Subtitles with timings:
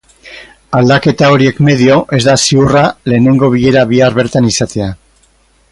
[0.77, 4.93] Aldaketa horiek medio, ez da ziurra lehenengo bilera bihar bertan izatea.